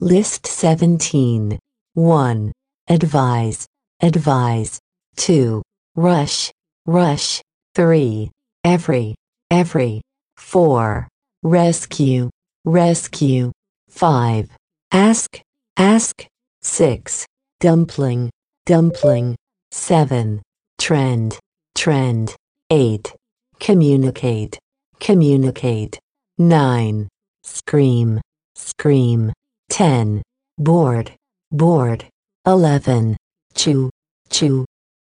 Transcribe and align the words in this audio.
List 0.00 0.46
17. 0.46 1.58
1. 1.94 2.52
Advise, 2.86 3.66
advise. 4.02 4.78
2. 5.16 5.62
Rush, 5.94 6.52
rush. 6.84 7.40
3. 7.74 8.30
Every, 8.62 9.14
every. 9.50 10.02
4. 10.36 11.08
Rescue, 11.42 12.28
rescue. 12.66 13.50
5. 13.88 14.50
Ask, 14.92 15.40
ask. 15.78 16.26
6. 16.60 17.26
Dumpling, 17.60 18.28
dumpling. 18.66 19.34
7. 19.70 20.42
Trend, 20.76 21.38
trend. 21.74 22.36
8. 22.70 23.14
Communicate, 23.60 24.58
communicate. 25.00 25.98
9. 26.36 27.08
Scream, 27.44 28.20
scream. 28.54 29.32
10. 29.76 30.22
Board, 30.56 31.12
board. 31.52 32.06
11. 32.46 33.14
Chew, 33.54 33.90
chew. 34.30 34.64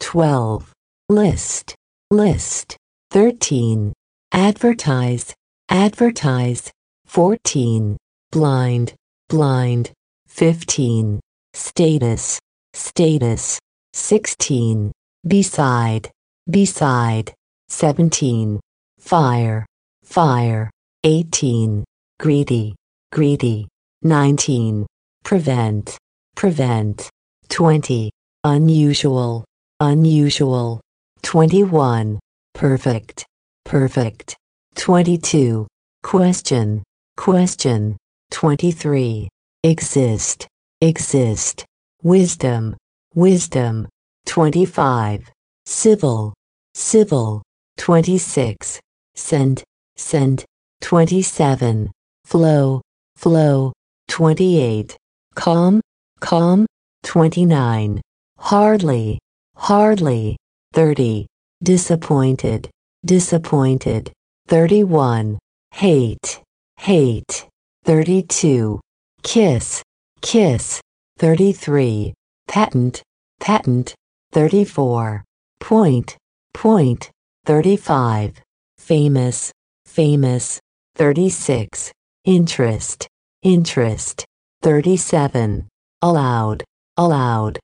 12. 0.00 0.70
List, 1.08 1.74
list. 2.10 2.76
13. 3.10 3.90
Advertise, 4.32 5.32
advertise. 5.70 6.70
14. 7.06 7.96
Blind, 8.32 8.92
blind. 9.30 9.92
15. 10.26 11.20
Status, 11.54 12.38
status. 12.74 13.58
16. 13.94 14.92
Beside, 15.26 16.10
beside. 16.50 17.32
17. 17.70 18.60
Fire, 18.98 19.64
fire. 20.04 20.70
18. 21.04 21.82
Greedy, 22.18 22.74
greedy. 23.10 23.69
19. 24.02 24.86
Prevent, 25.24 25.98
prevent. 26.34 27.10
20. 27.50 28.10
Unusual, 28.44 29.44
unusual. 29.80 30.80
21. 31.22 32.18
Perfect, 32.54 33.26
perfect. 33.64 34.36
22. 34.76 35.66
Question, 36.02 36.82
question. 37.16 37.96
23. 38.30 39.28
Exist, 39.64 40.48
exist. 40.80 41.66
Wisdom, 42.02 42.76
wisdom. 43.14 43.86
25. 44.26 45.30
Civil, 45.66 46.32
civil. 46.74 47.42
26. 47.76 48.80
Send, 49.14 49.62
send. 49.96 50.44
27. 50.80 51.90
Flow, 52.24 52.80
flow. 53.16 53.72
28. 54.10 54.96
Calm, 55.36 55.80
calm. 56.18 56.66
29. 57.04 58.00
Hardly, 58.38 59.18
hardly. 59.54 60.36
30. 60.72 61.26
Disappointed, 61.62 62.68
disappointed. 63.06 64.12
31. 64.48 65.38
Hate, 65.72 66.42
hate. 66.76 67.46
32. 67.84 68.80
Kiss, 69.22 69.82
kiss. 70.20 70.80
33. 71.18 72.12
Patent, 72.48 73.02
patent. 73.38 73.94
34. 74.32 75.24
Point, 75.60 76.16
point. 76.52 77.10
35. 77.46 78.42
Famous, 78.76 79.52
famous. 79.86 80.58
36. 80.96 81.92
Interest, 82.24 83.08
interest. 83.42 84.24
37. 84.62 85.68
Allowed, 86.02 86.64
allowed. 86.96 87.58